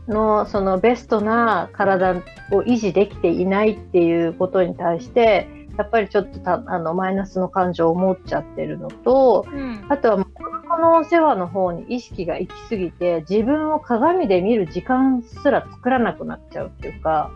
[0.06, 2.12] のそのベストな体
[2.52, 17.30] を維持できていないっていうことに対してやっぱりちょっとたあのマイナスの感情を持っちゃってるのとうん、あとはもう子供のお世話の方に意識が行き過ぎて自分を鏡で見る時間すら作らなくなっちゃうっていうか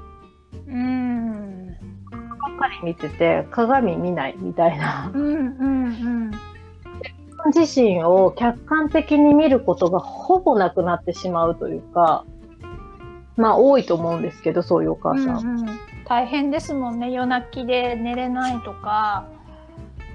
[0.66, 1.76] うん、
[2.42, 5.28] ばっかり見てて鏡見ないみたいなうん、う
[6.28, 6.30] ん、
[7.54, 12.24] 自身を客観的に見ることがほぼなくなってしまうというか
[13.36, 15.60] まあ多いと思うんですけどそういうお母うん、さん。
[15.60, 15.80] うん。
[16.06, 17.10] 大変ですもんね。
[17.10, 19.26] 夜泣きで寝れないとか。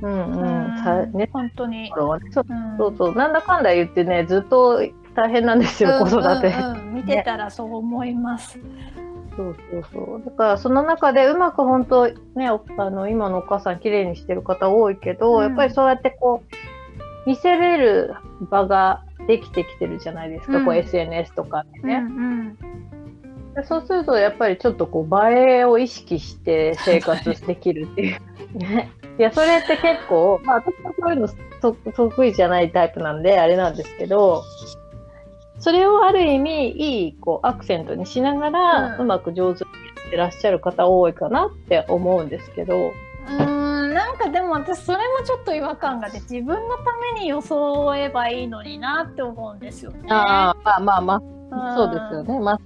[0.02, 1.92] うんうん、うね、本当に。
[1.96, 4.82] そううんそうそう、なんだかんだ言ってね、ずっと
[5.16, 6.48] 大変なんですよ、子育て。
[6.48, 8.58] うんうんうん見てたらそう思います。
[9.36, 10.26] そうそうそう。
[10.26, 16.44] だから、その中でうまく本当、ね、おあの、今のお母さん綺麗にしてる方多いけど、うんやっぱりそうやってこ
[17.26, 18.16] う、見せれる
[18.50, 22.58] 場ができてきてるじゃないですか、うんこう SNS とかでうんね、うん
[23.56, 28.58] でそうすると、やっぱりちょっとこう、映えを意識して生活できるっていう。
[28.58, 28.92] ね。
[29.18, 31.28] いや、それって結構、まあ、私はそういうの
[31.62, 34.44] と得意じゃないタイプなんで、あれなんですけど、
[35.60, 46.84] それをある意味、いい、こう、アクセントにしながら、ううんまく上手にやってらっしゃる方多いかなって思うんですけど、うーんなんかでも私それもちょっと違和感があって自分のた
[47.16, 50.08] めに装えばいいのになって思うんですよね。
[50.10, 52.40] ああ、まあまあまうんあ、そうですよね。
[52.40, 52.60] まあ、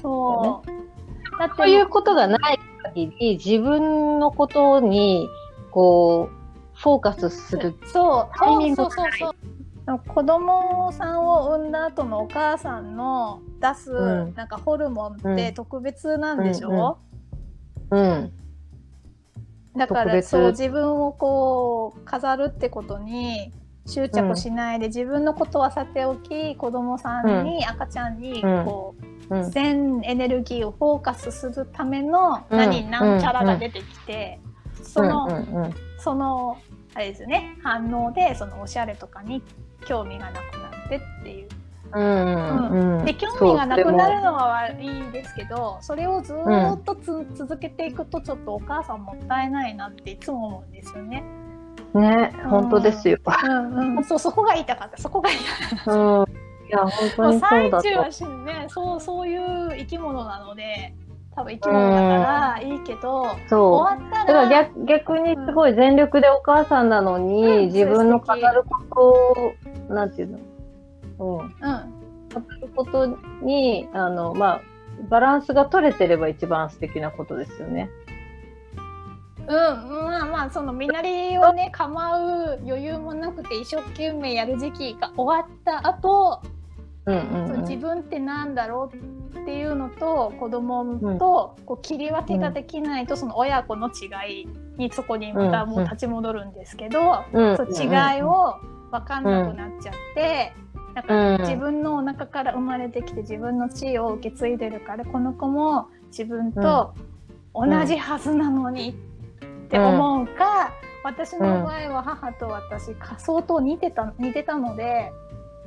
[0.00, 1.38] そう。
[1.38, 2.58] だってそういうことがない
[2.94, 5.28] 限り、自分のことに、
[5.70, 7.74] こう、フォーカスする。
[7.86, 14.34] そうタイミングそうそうそうそう子供さんを産んだ後のお母さんの出す、うん。
[14.34, 16.98] なんかホルモンって特別なんでしょ、
[17.90, 18.14] うんうん。
[18.14, 18.32] うん。
[19.76, 23.52] だからそう自分をこう飾るってことに
[23.86, 28.64] 執着しないで、自分のことはさておき子供さんに、赤ちゃんにうん。
[28.64, 28.96] こ
[29.30, 29.50] う、うん。
[29.50, 32.58] 全エネルギーをフォーカスするためのうん。
[32.58, 34.40] 何、なんちゃらが出てきて、
[34.82, 35.28] その、
[35.98, 36.56] その
[36.96, 39.42] あれですよね反応でそのおしゃれとかに
[39.86, 41.48] 興味がなくなってっていう。
[41.94, 51.22] うんうんうんで興味がなくなるのはいいですけどそれをずーっとつ、続けていくとちょっとお母さんもったいないなっていつも思うんですよね。
[51.92, 53.18] そうね、本当ですよ。
[53.44, 55.92] うんうん、そうそこが言いたかったそこが言いたかった。
[55.92, 56.26] うん。
[56.66, 57.82] いや、本当にそうだと。
[57.82, 60.94] 最中はしねそうそういう生き物なので
[61.36, 63.60] 多分生き物だからいいけど、そう。
[63.60, 70.38] 終わっただからら逆逆にすごい全力でお母さんなのに、うん自分の飾ることを、なんていうの？
[71.18, 71.44] うん。
[71.44, 71.52] うん
[72.32, 74.60] 飾ることに、あの、まあ、
[75.08, 77.90] バランスが取れてれば一番素敵なことですよね。
[79.48, 86.42] うん、まあまあその身なりをね構う余裕もなくて一生懸命やる時期が終わった後、
[87.06, 87.60] うんうん、うん。
[87.62, 88.96] 自分ってなんだろう
[89.38, 98.56] っていうのと子供とこう切り分けができないと、その親子の違いにそこにまたもう立ち戻るんですけど、うんそう違いを
[98.90, 100.52] 分かんなくなっちゃって。
[100.94, 101.38] なんうん。
[101.38, 106.94] か自分のお腹から生まれてきて自分の地位を受け継いでるからこの子も自分と
[107.54, 110.72] 同じはずなのにって思うか、
[111.04, 115.12] 私の場合は母と私か相当似てた似てたので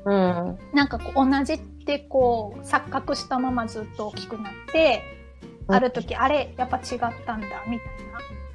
[0.09, 0.57] うん。
[0.73, 5.03] なんかこう同じってこう錯覚したままずっと大きくなって、
[5.67, 5.75] うん。
[5.75, 7.87] ある時あれやっぱ違ったんだみたい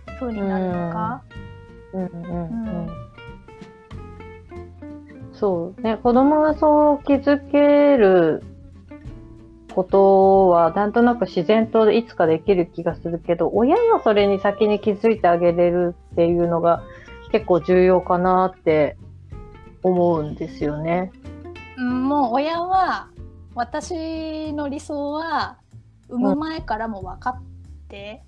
[0.07, 1.23] な風になるのか？
[1.93, 2.03] うん。
[2.03, 2.89] うん。
[5.33, 8.43] そうね、子供がそう気づける
[9.75, 10.93] ことは、なん。
[10.93, 16.85] となく自然といつかできる気がするけど、親がそれに先に気づいてあげれるっていうのが
[17.33, 18.97] 結構重要かなって
[19.83, 20.37] 思うん。
[20.37, 21.11] ですよね。
[21.77, 23.09] うん、もう親は
[23.55, 25.59] 私の理想は
[26.09, 27.43] 産む前からも分かっ
[27.89, 28.23] て、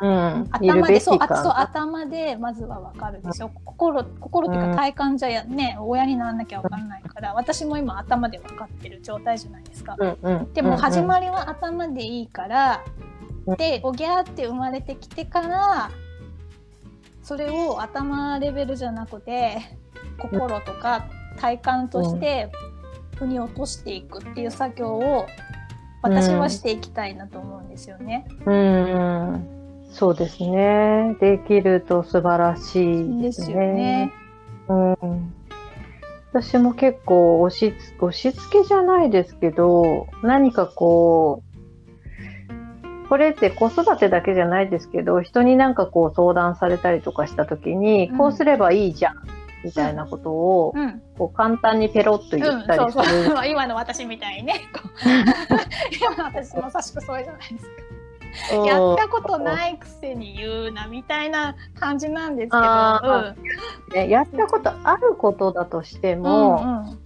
[0.00, 0.48] うん。
[0.50, 9.96] 頭でそう頭でまずは分かるでしょ心心っていうか体感じゃやね、親にならなきゃ分かんないから私も今頭で分かってる状態じゃないですか。
[9.98, 10.52] うんうん。
[10.52, 13.12] でも始り、まりは頭でいいから、うん
[13.56, 15.90] でおぎゃーって生まれてきてから
[17.22, 19.58] それを頭レベルじゃなくて
[20.18, 21.06] 心とか
[21.38, 22.50] 体感として
[23.16, 25.26] 腑に落としていくっていう作業を
[26.02, 28.26] 私はしていきたいなと思うんですよね。
[28.44, 29.86] うんうん。
[29.90, 31.16] そうですね。
[31.20, 34.12] できると素晴らしいでですすよねね。。
[34.68, 35.34] うん。
[36.32, 49.16] 私も結構押しつ、押し付けじゃないですけど、何かこう、これって子育てだけじゃないですけど、人になんかこう相談されたりとかした時に、うんこうすればいいじゃん、
[49.64, 53.24] みたいなことを、うん、こう簡単にペロッと言うん、ったそうりする。
[53.26, 54.54] そう 今の私みたいにね。
[56.00, 58.58] 今の私まさしくそれじゃないですか。
[58.58, 58.62] う。
[58.62, 63.34] んやったことないくせに言うなみたいな感じなんですけど、あ
[63.94, 67.02] ねやったことあることだとしてうん、も、うんうん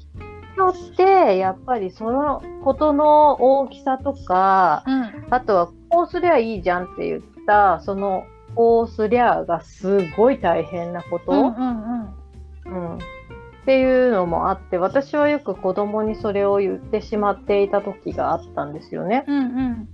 [0.57, 5.27] によって、やっぱりそのことの大きさとか、うん。
[5.29, 12.16] あとはこうすりゃいいじゃんって言った、そのこうすりゃがすごい大変なこと、うんうんうん
[12.69, 12.97] うん。
[12.97, 12.99] っ
[13.65, 19.25] ていうのもあって、私はよく子供にそれを言ってしまっていた時があったんですよね。
[19.27, 19.89] うんうん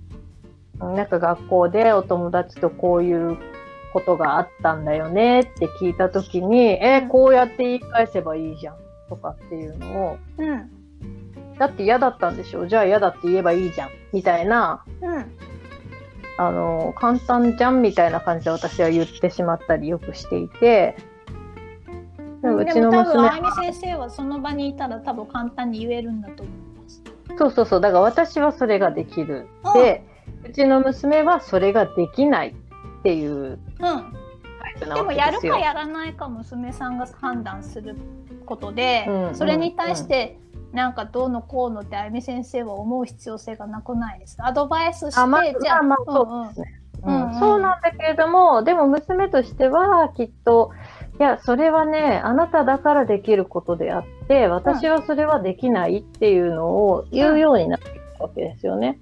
[0.95, 3.37] なんか学校でお友達とこういう
[3.93, 7.09] ことがあったんだよねって聞いた時に、えうん。
[7.09, 8.75] こうやって言い返せばいいじゃん
[9.07, 10.69] とかっていうのを、うん。
[11.57, 12.67] だって嫌だったんでしょ？
[12.67, 15.25] じゃあ嫌だって言えばいいじゃんみたいな、うん。
[16.37, 20.97] あの、簡単じゃんみたいな感じで私は言ってしまったりよくしていて、
[22.51, 27.03] うちのでも多分娘あゆみ先生はその場にいたら多分簡単に言えるんだと思います。
[27.37, 29.47] そうそうそう、だから私はそれができる。
[29.73, 30.05] で、
[30.45, 35.53] うちの娘はそれができないっていううん、タイプなでわけですよ。
[35.53, 37.95] もやるかやらないか娘さんが判断する
[38.45, 40.37] ことで、うんそれに対して
[40.73, 44.37] なんかどうのこうのってあゆみ先生は思う必要性がなくないです。
[44.39, 46.19] アドバイスして、あまずじゃあ、まあ。
[46.19, 46.41] うん
[47.05, 50.71] うんそうなんだけれども、でも娘としてはきっと、
[51.19, 58.99] いや、それはね、あなただからできることであって、私はそれはできないっていうのを言うようになっていくわけですよね。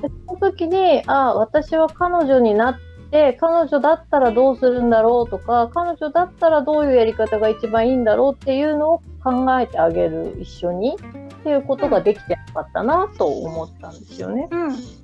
[0.00, 2.78] でその時に、あ私は彼女になっ
[3.10, 10.96] て、彼女だったらどうするんだろうとか、彼女だったらどういうやり方が一番いいんだろうっていうのを考えてあげる、一緒に。
[10.96, 14.48] っていうことができてなかったなと思ったんですよね。
[14.50, 15.02] うんうん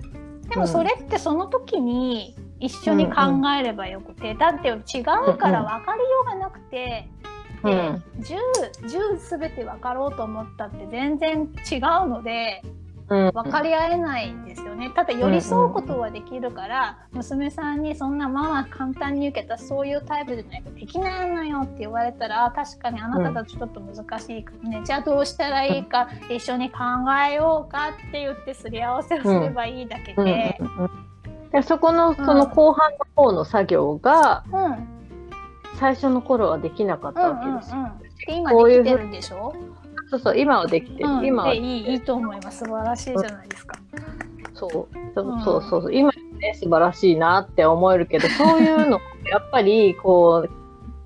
[0.49, 3.15] でもそれってその時に一緒に考
[3.59, 5.05] えればよくて、だって違う
[5.37, 7.09] から分かりようがなくて、
[7.65, 8.05] でうん。
[8.21, 8.37] 10,
[8.83, 12.63] 10全て分かろうと思ったって全然違うので
[13.11, 13.31] うん。
[13.33, 14.93] 分かり合えないんですよね。
[14.95, 26.79] ただ寄り添うことはできるから、娘さんにそんなママ簡単に受けたそういうタイプじゃないとできないのよって言われたらあ確かにあなたたちちょっと難しいからね、じゃあどうしたらいいか一緒に考
[27.31, 30.25] えようかって言ってすり合わせをすればいいだけうん。
[30.27, 30.57] で。
[30.61, 30.67] うん。
[30.67, 31.08] うん
[31.53, 34.65] でそこの、その後半の方の作業が、うん。
[34.65, 34.89] うん
[35.79, 37.79] 最初の頃はできなかったわけですよ。
[37.79, 39.55] うんで今こういうできてるんでしょ？
[40.11, 41.09] そうそう、今はできてる。
[41.09, 42.65] うん、今はでいいいいと思います。
[42.65, 43.79] 素晴らしいじゃないですか。
[44.55, 44.71] そう。
[45.15, 45.41] そううん。
[45.45, 45.95] そうそうそう。
[45.95, 48.99] 今ね素晴らしいなって思えるけどそういうの
[49.31, 50.49] やっぱりこ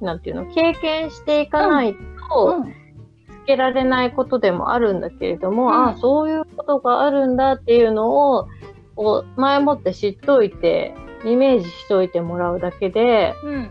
[0.00, 0.46] うなんていうの？
[0.46, 1.94] 経験していかない
[2.30, 2.64] とうん。
[2.64, 5.72] つけられないことでもあるんだけれども、うん。
[5.72, 8.48] ああそういうことがあるんだっていうのを
[8.96, 13.70] こう前もって知っといてイメージしといてもらうだけでうん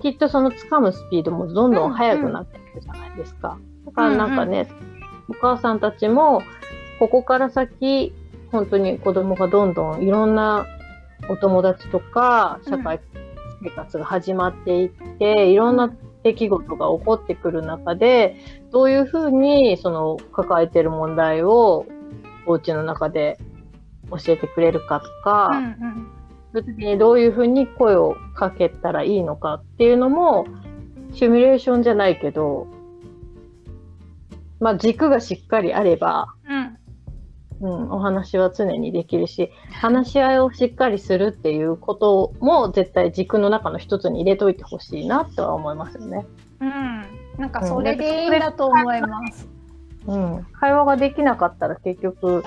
[0.00, 3.58] きっとその掴むスピードもどんどん速くなっていくじゃないですか。
[3.84, 4.68] だからなんかね、
[5.28, 6.42] お母さんたちも、
[6.98, 8.12] ここから先、
[8.52, 10.66] 本当に子供がどんどんいろんな
[11.28, 13.00] お友達とか、社会
[13.62, 15.92] 生活が始まっていって、いろんな
[16.22, 18.36] 出来事が起こってくる中で、
[18.70, 21.86] どういうふうにその抱えてる問題を
[22.46, 23.38] お家の中で
[24.10, 26.12] 教えてくれるかとか、うんうん
[26.78, 30.46] にどういうふうに声をかけたらいいのかっていうのも、
[31.12, 32.66] シミュレーションじゃないけど、
[34.58, 36.78] まあ軸がしっかりあれば、うん
[37.60, 46.26] うん、お話は常にできるし、話し合いをしっかりするっていうことも絶対軸の中の一つに入れといてほしいなとは思いますよね。
[46.60, 47.04] うん。
[47.38, 49.48] なんかそれでいいんだと思います。
[50.06, 50.46] うん。
[50.52, 52.44] 会話ができなかったら結局、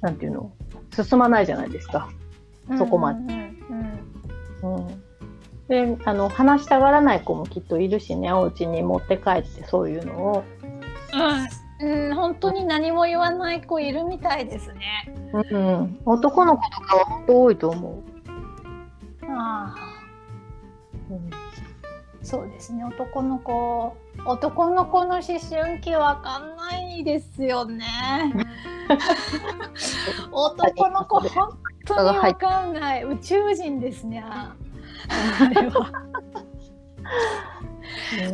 [0.00, 0.52] なんていうの、
[0.92, 2.08] 進まないじゃないですか。
[2.76, 5.02] そこまでうんうん。
[5.68, 10.44] で、あの、話したがらない子もきっといるしね、お家に持って帰ってそういうのを。
[11.80, 15.14] うん、うん、本当に何も言わない子いるみたいですね。
[15.50, 16.00] うん。
[16.04, 18.02] 男の子とかは本当多いと思
[19.28, 19.74] ああ、
[21.10, 21.14] う。
[21.14, 21.30] うん
[22.22, 22.84] そうですね。
[22.84, 27.86] 男の子、男の子の思春期わかんないですよね。
[30.32, 33.04] 男の子本当にわかんない。
[33.04, 34.24] 宇宙人ですね。
[34.26, 34.54] あ
[35.54, 35.90] れは。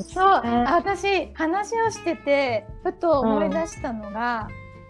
[0.02, 4.48] そう、私話をしててふと思い出したのが、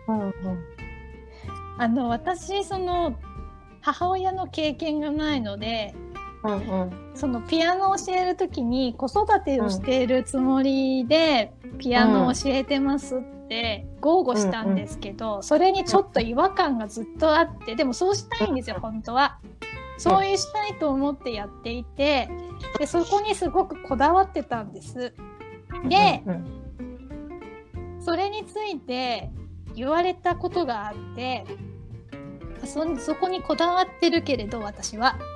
[0.08, 0.74] うんうん
[1.76, 3.18] あの私その
[3.80, 5.94] 母親の経験がないので
[6.44, 19.38] うんうんそのピアノを教える時に子育てをしているつもりで、ピアノを教えてますって豪語したんですけど、それにちょっと違和感がずっとあってでもそうしたいんですよ本当は。
[19.96, 22.28] そういうしたいと思ってやっていて
[22.80, 25.14] でそこにすごくこだわってたんです。
[25.88, 26.64] で、うん
[28.00, 29.30] それについて
[29.74, 31.46] 言われたことがあって
[32.66, 35.33] そそこにこだわってるけれど私はうん。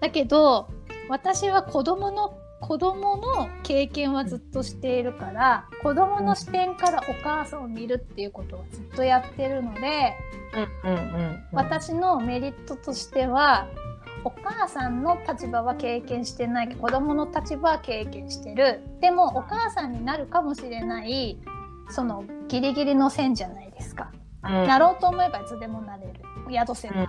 [0.00, 0.68] だけど
[1.08, 10.14] 私は子供の子供の経験はずっとしているから子供の視点からお母さんを見るっていうことをずっとやってるので
[10.84, 13.66] うんうんうん私のメリットとしては
[14.24, 18.80] お母さんの立場は経験してないけど子供の立場は経験してる。
[19.00, 21.38] でもお母さんになるかもしれない
[21.88, 24.12] そのギリギリの線じゃないですか、
[24.44, 24.50] うん。
[24.66, 26.20] なろうと思えばいつでもなれる
[26.52, 27.08] 宿せる、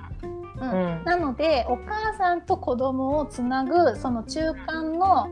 [0.59, 0.71] うん。
[0.71, 1.03] うん。
[1.03, 5.27] なのでお母さんと子供をつなぐその中間の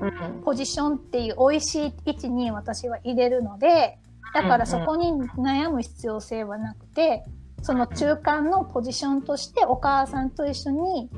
[0.00, 0.42] うん。
[0.42, 3.98] ポジションっていう美味しい位置に私は入れるので
[4.34, 7.24] だからそこに悩む必要性はなくて
[7.62, 11.10] その中間のポジションとしてお母さんと一緒に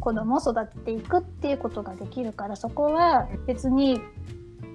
[0.00, 4.00] 子供を育てていくっていうことができるからそこは別に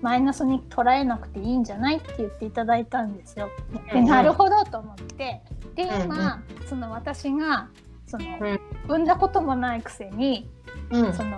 [0.01, 3.49] マイナスに捉えなくていいんじゃないって言っていただいたんですよ。
[3.93, 5.41] でなるほどと思って。
[5.75, 7.69] で今、その私が
[8.07, 8.59] その、うん。
[8.87, 10.49] 産んだこともないくせに
[10.91, 11.13] うん。
[11.13, 11.37] その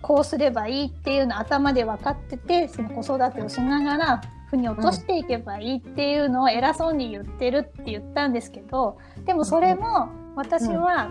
[0.00, 11.10] こうすればいいっていうの頭で分かっててその子育てをしながら腑に落としていけばいいっていうのを偉そうに言ってるって言ったんですけどでもそれも私は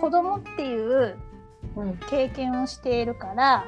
[0.00, 1.18] 子供っていう
[1.76, 1.96] うん。
[2.08, 3.64] 経験をしているから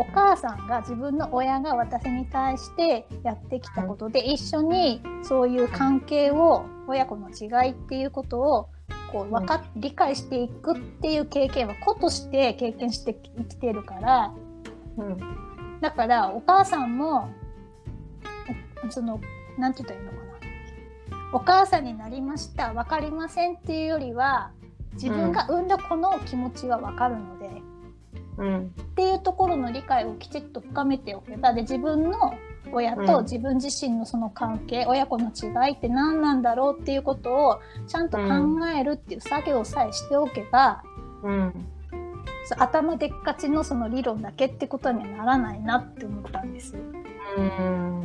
[0.00, 8.68] お母さんが自分の親が私に対してやってきたことで一緒にそういう関係を親子の違いっていうことを
[9.12, 14.32] こう分かっ理解していくっていう経験は子として経験して生きてるから
[14.96, 15.18] うん
[15.82, 17.28] だからお母さんも
[18.82, 19.20] おその
[19.58, 20.22] なんて言ったらいいのかな
[21.34, 24.52] お母さんになりました分かりませんっていうよりは
[24.94, 27.48] 自分が産んだ子の気持ちは分かるので。
[27.48, 27.69] うん
[28.36, 32.34] っていうところの理解をきちっと深めておけばで自分の
[32.72, 33.06] 親うん。
[33.06, 38.24] と自分自身のその関係、親子の違いって何なんだろうっていうことをちゃんと考
[38.78, 40.82] えるっていう作業さえしておけば、
[41.22, 41.66] うん。
[42.58, 46.76] 頭でっかちのその理論だけってことにはならないなって思ったんです。
[47.36, 48.02] うん。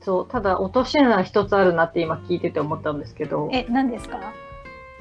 [0.00, 4.20] そう、ただ落とし穴一つあるなって今聞いてて思ったんですけど、え何ですか？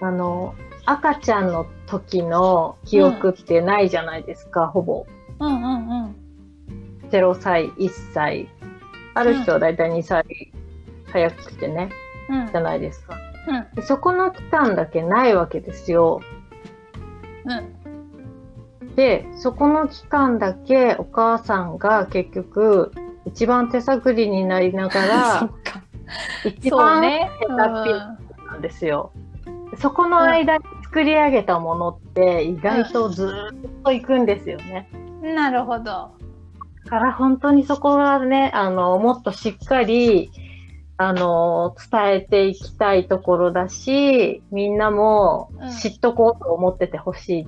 [0.02, 0.54] あの、
[0.90, 5.06] 赤ちゃんの時の記憶ってないじゃないですか、ほぼ。
[5.40, 6.16] うんうんうん
[7.10, 8.48] 0歳、1歳。
[9.14, 10.52] ある人はだいたい2歳
[11.12, 11.90] 早くてね、
[12.30, 13.18] うんじゃないですか。
[13.48, 16.22] うんでそこの期間だけないわけですよ。
[17.46, 17.74] うん
[18.96, 22.92] で、そこの期間だけお母さんが結局、
[23.26, 25.50] 一番手探りになりなが そら
[26.46, 27.30] 一番ね。
[27.42, 27.94] 下手っ
[28.40, 29.12] ぴなんですよ。
[29.76, 34.90] そこの間に作り上げたものって意外とずーっといくんですよね。
[35.22, 35.84] うんなるほど。
[35.84, 36.12] だ
[36.90, 40.32] から本当にそこはね、あの、もっとしっかり、
[40.96, 47.48] あの、伝えていきたいところだし、みんなもうん知っとこうと思っててほしい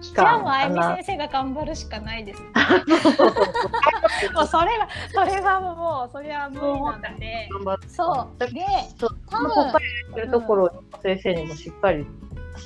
[0.00, 0.42] 期じゃあ間かな。
[0.42, 2.42] もうあゆみ先生が頑張るしかないです。
[4.34, 7.48] もうそれはそれはもうそれは無理なので。
[7.88, 8.38] そう。
[8.38, 8.64] で、
[8.98, 12.06] 多分そのこっからやってるところを先生にもしっかり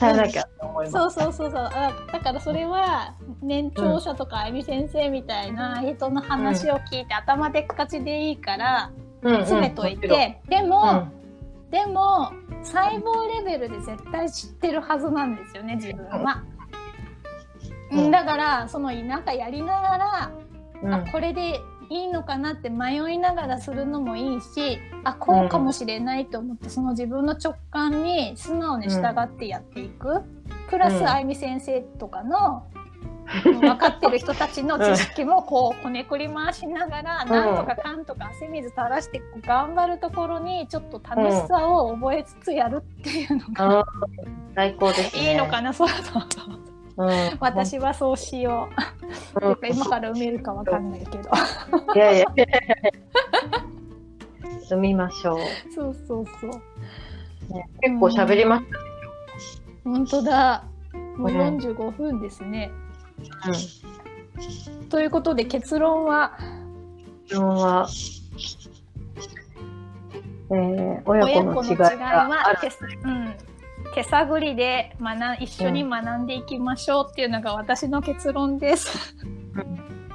[0.01, 0.93] 伝えなきゃと思います。
[0.93, 1.61] そうそうそうそう。
[1.73, 8.91] あだからそれは年長者とかあゆみ先生みたいな人の話を聞いて、頭でっかちでいいから
[9.23, 11.25] 詰めといて、でも、うん。
[11.71, 12.33] でも
[12.63, 16.45] 細胞レベルで絶対知ってるはずなんですよね自分は。
[17.91, 18.11] うん。
[18.13, 20.31] だからそのなんかやりながら、
[20.83, 20.95] うん。
[20.95, 21.61] あこれで
[21.91, 30.23] いいのかなって迷いながらするのもいいしあこうかもしれないと思って、その自分の直感に素直に従ってやっていく、
[30.69, 30.99] プラうん。
[30.99, 32.67] スあゆみ先生とかの
[33.43, 37.29] 分かってる人たちの知識もこうこねくり回しながら、ん。
[37.29, 43.87] なんとかかんとか汗水垂らして頑張るところにちょっと楽しさを覚えつつやるっていうのが、
[44.55, 45.23] 最高ですね。
[45.33, 46.75] いいのかなそうそうそう。
[46.97, 47.11] うん、
[47.41, 48.94] 私はそうしよう。
[49.35, 51.31] か今から埋めるかわかんないけど。
[51.95, 52.27] いやいや。
[54.69, 55.39] 住みましょう。
[55.75, 56.51] そうそうそう。
[57.53, 58.65] ね結構喋りまし
[59.85, 60.65] 本当だ。
[61.17, 62.71] もううん45分ですね。
[63.43, 63.51] た。
[63.51, 63.53] う
[64.83, 64.89] ん。
[64.89, 66.39] ということで結論は？
[67.27, 67.89] 質問は、
[70.51, 72.59] えー、親子の違いがある。
[73.05, 73.35] うん、
[73.95, 79.17] 手探りで学一緒に学んでいきましょうっていうのが私の結論です。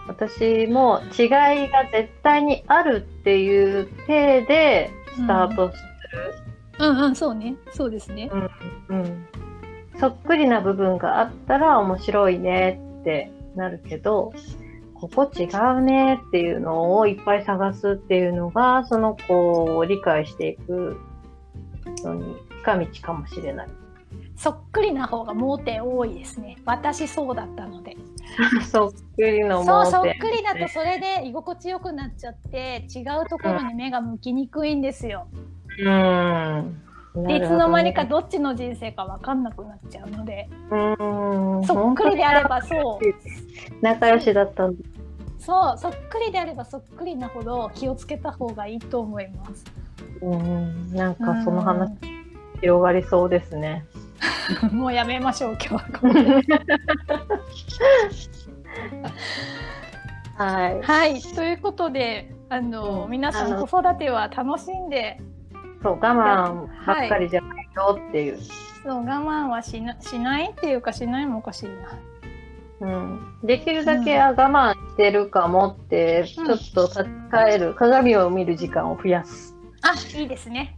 [0.08, 1.30] 私も違い
[1.70, 5.78] が絶対にあるっていう体でスタートす
[6.80, 8.30] うんうんそうねそうですね。
[8.34, 8.50] る。
[8.90, 9.02] うん。
[9.02, 9.28] うん。
[10.00, 14.34] そっくりな部分があったら面白いねってなるけど、
[14.96, 15.44] ここ違
[15.78, 21.00] うねっていうのをいっぱい探すっていうのが、その子を理解していく
[22.04, 23.68] のに近道かもしれない。
[24.36, 26.58] そっくりな方が盲点多いですね。
[26.66, 27.98] 私そうだったので。
[28.72, 30.20] そっくりのそうそっ盲点。
[30.20, 35.28] くりだとそれで居心地よくなっちゃって違うところに目が向きにくいんですよ。
[35.84, 36.82] うん。
[37.28, 41.66] でいつの間にかどっちの人生か分かんなくなっちゃうので、うん。
[41.66, 43.06] そっくりであればそう
[43.82, 44.78] 仲良しだったんだ。
[45.38, 49.66] そうそっくりであればそっくりなほど気をつけた方がいいと思います。
[50.22, 50.94] うん。
[50.94, 52.19] なんかその話
[52.62, 53.86] 広がりそうですね。
[54.64, 56.10] う んもうやめましょう今日は。
[60.46, 60.82] はい。
[60.82, 65.20] はいということであの、うん皆さん子育ては楽しんで
[65.82, 68.40] そう、我慢ばっかりじゃないよっていう。
[68.84, 72.00] そう我慢はしなしないっていうかしないもおかしいな。
[72.82, 73.38] うん。
[73.44, 79.56] できるだけ、あ我慢してるかもって、ちうんょっと立ち返る、鏡を見る時間を増やす。
[79.82, 80.78] あいいですね。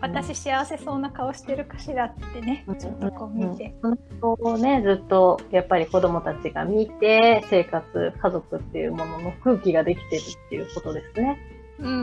[0.00, 3.74] 私幸せそうな顔してるかしらってね、うんちょっとこう見て。
[3.82, 11.38] うん、そのをね、ずっとやっぱり子供たちが見て、生活、家族っていうものの空気ができてるっていうことですね。
[11.78, 12.00] うんうんう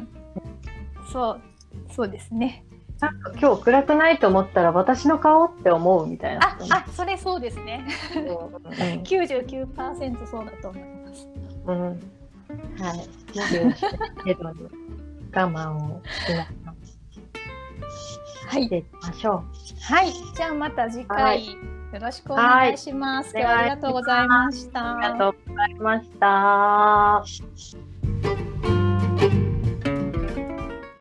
[0.00, 0.08] ん。
[1.12, 1.40] そう、
[1.92, 2.64] そうですね。
[3.00, 6.84] なんか今日暗くないと思ったら私の顔って思うみたいなあ。
[6.86, 7.84] あ、それそうですね。
[9.04, 11.28] 99%そうだと思います。
[11.66, 11.76] うん。
[11.76, 12.00] うん。
[12.80, 13.08] はい。
[15.34, 16.46] 我慢をしな。
[18.54, 19.44] していきましょ
[19.82, 20.12] はい。
[20.36, 23.32] じゃあまた次回、はいよろしくお願いします。
[23.34, 24.80] はい今日はありがとうございました。
[24.80, 24.84] う。
[24.84, 27.93] ありがとうございました。